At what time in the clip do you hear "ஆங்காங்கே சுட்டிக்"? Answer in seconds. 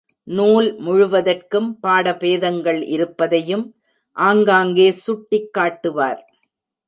4.17-5.53